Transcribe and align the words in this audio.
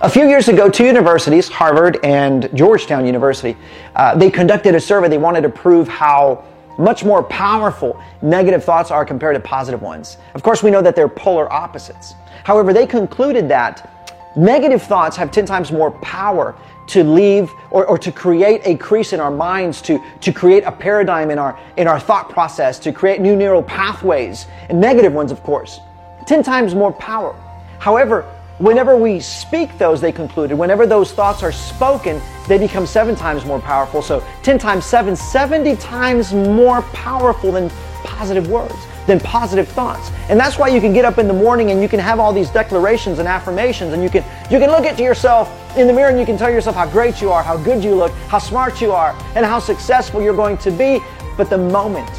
A 0.00 0.08
few 0.08 0.28
years 0.28 0.46
ago, 0.46 0.70
two 0.70 0.84
universities, 0.84 1.48
Harvard 1.48 1.98
and 2.04 2.48
Georgetown 2.54 3.04
University, 3.04 3.56
uh, 3.96 4.14
they 4.14 4.30
conducted 4.30 4.76
a 4.76 4.80
survey. 4.80 5.08
They 5.08 5.18
wanted 5.18 5.40
to 5.40 5.48
prove 5.48 5.88
how 5.88 6.44
much 6.78 7.04
more 7.04 7.24
powerful 7.24 8.00
negative 8.22 8.62
thoughts 8.62 8.92
are 8.92 9.04
compared 9.04 9.34
to 9.34 9.40
positive 9.40 9.82
ones. 9.82 10.18
Of 10.34 10.44
course, 10.44 10.62
we 10.62 10.70
know 10.70 10.80
that 10.82 10.94
they're 10.94 11.08
polar 11.08 11.52
opposites. 11.52 12.14
However, 12.44 12.72
they 12.72 12.86
concluded 12.86 13.48
that 13.48 14.32
negative 14.36 14.84
thoughts 14.84 15.16
have 15.16 15.32
10 15.32 15.46
times 15.46 15.72
more 15.72 15.90
power 15.90 16.54
to 16.90 17.02
leave 17.02 17.50
or, 17.72 17.84
or 17.86 17.98
to 17.98 18.12
create 18.12 18.60
a 18.66 18.76
crease 18.76 19.12
in 19.12 19.18
our 19.18 19.32
minds, 19.32 19.82
to, 19.82 20.00
to 20.20 20.32
create 20.32 20.62
a 20.62 20.70
paradigm 20.70 21.28
in 21.28 21.40
our, 21.40 21.58
in 21.76 21.88
our 21.88 21.98
thought 21.98 22.30
process, 22.30 22.78
to 22.78 22.92
create 22.92 23.20
new 23.20 23.34
neural 23.34 23.64
pathways, 23.64 24.46
and 24.68 24.80
negative 24.80 25.12
ones, 25.12 25.32
of 25.32 25.42
course. 25.42 25.80
10 26.28 26.44
times 26.44 26.72
more 26.72 26.92
power. 26.92 27.34
However, 27.80 28.24
whenever 28.58 28.96
we 28.96 29.20
speak 29.20 29.76
those, 29.78 30.00
they 30.00 30.12
concluded, 30.12 30.58
whenever 30.58 30.86
those 30.86 31.12
thoughts 31.12 31.42
are 31.42 31.52
spoken, 31.52 32.20
they 32.48 32.58
become 32.58 32.86
seven 32.86 33.14
times 33.14 33.44
more 33.44 33.60
powerful. 33.60 34.02
So 34.02 34.24
10 34.42 34.58
times 34.58 34.84
seven, 34.84 35.16
70 35.16 35.76
times 35.76 36.32
more 36.32 36.82
powerful 36.92 37.52
than 37.52 37.70
positive 38.04 38.48
words, 38.48 38.74
than 39.06 39.20
positive 39.20 39.68
thoughts. 39.68 40.10
And 40.28 40.38
that's 40.38 40.58
why 40.58 40.68
you 40.68 40.80
can 40.80 40.92
get 40.92 41.04
up 41.04 41.18
in 41.18 41.28
the 41.28 41.34
morning 41.34 41.70
and 41.70 41.80
you 41.80 41.88
can 41.88 42.00
have 42.00 42.18
all 42.18 42.32
these 42.32 42.50
declarations 42.50 43.18
and 43.18 43.28
affirmations 43.28 43.92
and 43.92 44.02
you 44.02 44.10
can 44.10 44.24
you 44.50 44.58
can 44.58 44.70
look 44.70 44.84
at 44.84 44.98
yourself 44.98 45.48
in 45.76 45.86
the 45.86 45.92
mirror 45.92 46.10
and 46.10 46.18
you 46.18 46.26
can 46.26 46.36
tell 46.36 46.50
yourself 46.50 46.76
how 46.76 46.86
great 46.86 47.20
you 47.20 47.30
are, 47.30 47.42
how 47.42 47.56
good 47.56 47.82
you 47.82 47.94
look, 47.94 48.12
how 48.28 48.38
smart 48.38 48.80
you 48.80 48.92
are, 48.92 49.16
and 49.34 49.44
how 49.44 49.58
successful 49.58 50.20
you're 50.20 50.36
going 50.36 50.58
to 50.58 50.70
be. 50.70 51.00
But 51.36 51.50
the 51.50 51.58
moment, 51.58 52.10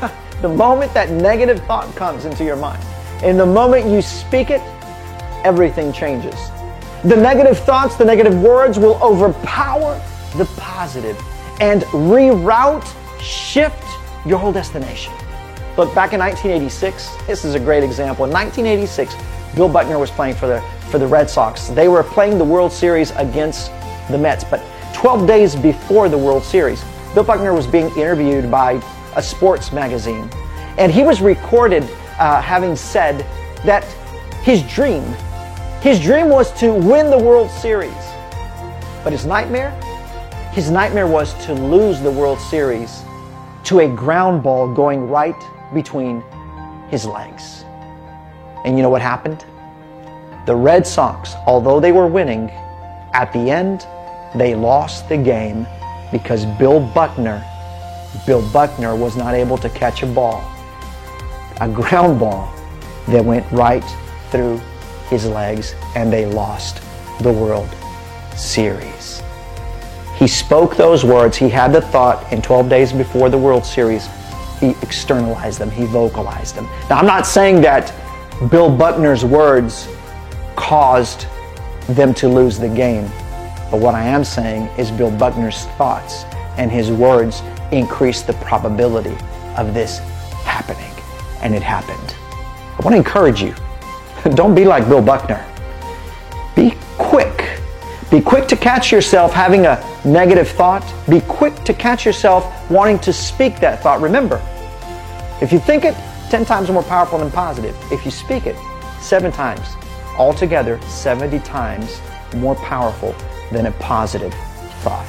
the 0.42 0.48
moment 0.48 0.92
that 0.94 1.10
negative 1.10 1.64
thought 1.66 1.94
comes 1.94 2.24
into 2.24 2.44
your 2.44 2.56
mind, 2.56 2.82
in 3.22 3.36
the 3.36 3.46
moment 3.46 3.86
you 3.86 4.02
speak 4.02 4.50
it, 4.50 4.62
everything 5.44 5.92
changes. 5.92 6.34
The 7.04 7.16
negative 7.16 7.58
thoughts, 7.58 7.96
the 7.96 8.04
negative 8.04 8.40
words 8.42 8.78
will 8.78 9.02
overpower 9.02 10.00
the 10.36 10.44
positive 10.56 11.18
and 11.60 11.82
reroute, 11.92 12.86
shift 13.20 13.82
your 14.26 14.38
whole 14.38 14.52
destination. 14.52 15.12
Look, 15.76 15.94
back 15.94 16.12
in 16.12 16.20
1986, 16.20 17.26
this 17.26 17.44
is 17.44 17.54
a 17.54 17.60
great 17.60 17.84
example. 17.84 18.24
In 18.24 18.30
1986, 18.30 19.14
Bill 19.54 19.68
Buckner 19.68 19.98
was 19.98 20.10
playing 20.10 20.34
for 20.34 20.46
the, 20.46 20.60
for 20.90 20.98
the 20.98 21.06
Red 21.06 21.30
Sox. 21.30 21.68
They 21.68 21.88
were 21.88 22.02
playing 22.02 22.38
the 22.38 22.44
World 22.44 22.72
Series 22.72 23.12
against 23.12 23.70
the 24.10 24.18
Mets, 24.18 24.44
but 24.44 24.62
12 24.94 25.26
days 25.26 25.56
before 25.56 26.08
the 26.08 26.18
World 26.18 26.42
Series, 26.42 26.84
Bill 27.14 27.24
Buckner 27.24 27.54
was 27.54 27.66
being 27.66 27.86
interviewed 27.96 28.50
by 28.50 28.82
a 29.16 29.22
sports 29.22 29.72
magazine. 29.72 30.28
And 30.78 30.92
he 30.92 31.02
was 31.02 31.20
recorded 31.20 31.84
uh, 32.18 32.40
having 32.42 32.76
said 32.76 33.24
that 33.64 33.84
his 34.42 34.62
dream 34.64 35.02
his 35.80 35.98
dream 35.98 36.28
was 36.28 36.52
to 36.60 36.74
win 36.74 37.10
the 37.10 37.18
World 37.18 37.50
Series. 37.50 37.94
But 39.02 39.12
his 39.12 39.24
nightmare? 39.24 39.70
His 40.52 40.70
nightmare 40.70 41.06
was 41.06 41.32
to 41.46 41.54
lose 41.54 42.00
the 42.00 42.10
World 42.10 42.38
Series 42.38 43.02
to 43.64 43.80
a 43.80 43.88
ground 43.88 44.42
ball 44.42 44.72
going 44.74 45.08
right 45.08 45.34
between 45.72 46.22
his 46.90 47.06
legs. 47.06 47.64
And 48.66 48.76
you 48.76 48.82
know 48.82 48.90
what 48.90 49.00
happened? 49.00 49.46
The 50.44 50.54
Red 50.54 50.86
Sox, 50.86 51.34
although 51.46 51.80
they 51.80 51.92
were 51.92 52.06
winning, 52.06 52.50
at 53.14 53.32
the 53.32 53.50
end, 53.50 53.86
they 54.34 54.54
lost 54.54 55.08
the 55.08 55.16
game 55.16 55.66
because 56.12 56.44
Bill 56.58 56.80
Buckner, 56.80 57.42
Bill 58.26 58.46
Buckner 58.52 58.94
was 58.94 59.16
not 59.16 59.34
able 59.34 59.56
to 59.56 59.70
catch 59.70 60.02
a 60.02 60.06
ball, 60.06 60.44
a 61.60 61.68
ground 61.68 62.20
ball 62.20 62.52
that 63.08 63.24
went 63.24 63.50
right 63.50 63.84
through 64.30 64.60
his 65.10 65.26
legs 65.26 65.74
and 65.94 66.12
they 66.12 66.24
lost 66.24 66.80
the 67.20 67.32
World 67.32 67.68
Series. 68.36 69.22
He 70.16 70.26
spoke 70.26 70.76
those 70.76 71.04
words, 71.04 71.36
he 71.36 71.48
had 71.48 71.72
the 71.72 71.80
thought, 71.80 72.24
and 72.32 72.42
12 72.42 72.68
days 72.68 72.92
before 72.92 73.28
the 73.28 73.38
World 73.38 73.66
Series, 73.66 74.08
he 74.60 74.70
externalized 74.82 75.58
them, 75.58 75.70
he 75.70 75.84
vocalized 75.84 76.54
them. 76.54 76.64
Now, 76.88 76.98
I'm 76.98 77.06
not 77.06 77.26
saying 77.26 77.60
that 77.62 77.92
Bill 78.50 78.74
Buckner's 78.74 79.24
words 79.24 79.88
caused 80.56 81.26
them 81.88 82.14
to 82.14 82.28
lose 82.28 82.58
the 82.58 82.68
game, 82.68 83.04
but 83.70 83.80
what 83.80 83.94
I 83.94 84.04
am 84.04 84.24
saying 84.24 84.66
is 84.78 84.90
Bill 84.90 85.10
Buckner's 85.10 85.64
thoughts 85.76 86.24
and 86.56 86.70
his 86.70 86.90
words 86.90 87.42
increased 87.72 88.26
the 88.26 88.34
probability 88.34 89.16
of 89.56 89.72
this 89.74 89.98
happening, 90.44 90.92
and 91.40 91.54
it 91.54 91.62
happened. 91.62 92.14
I 92.78 92.82
want 92.82 92.92
to 92.92 92.98
encourage 92.98 93.42
you 93.42 93.54
Don't 94.34 94.54
be 94.54 94.64
like 94.64 94.88
Bill 94.88 95.02
Buckner. 95.02 95.44
Be 96.54 96.74
quick. 96.98 97.58
Be 98.10 98.20
quick 98.20 98.48
to 98.48 98.56
catch 98.56 98.92
yourself 98.92 99.32
having 99.32 99.66
a 99.66 99.82
negative 100.04 100.48
thought. 100.48 100.84
Be 101.08 101.20
quick 101.22 101.54
to 101.64 101.72
catch 101.72 102.04
yourself 102.04 102.44
wanting 102.70 102.98
to 103.00 103.12
speak 103.12 103.60
that 103.60 103.82
thought. 103.82 104.00
Remember, 104.00 104.42
if 105.40 105.52
you 105.52 105.58
think 105.58 105.84
it, 105.84 105.94
10 106.30 106.44
times 106.44 106.70
more 106.70 106.82
powerful 106.82 107.18
than 107.18 107.30
positive. 107.30 107.76
If 107.90 108.04
you 108.04 108.10
speak 108.10 108.46
it, 108.46 108.56
seven 109.00 109.32
times. 109.32 109.76
Altogether, 110.18 110.80
70 110.82 111.38
times 111.40 112.00
more 112.34 112.56
powerful 112.56 113.14
than 113.50 113.66
a 113.66 113.72
positive 113.72 114.34
thought. 114.82 115.06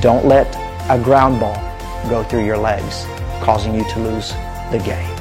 Don't 0.00 0.26
let 0.26 0.46
a 0.90 1.02
ground 1.02 1.40
ball 1.40 1.56
go 2.08 2.24
through 2.24 2.44
your 2.44 2.58
legs, 2.58 3.04
causing 3.42 3.74
you 3.74 3.84
to 3.92 4.00
lose 4.00 4.32
the 4.70 4.82
game. 4.84 5.17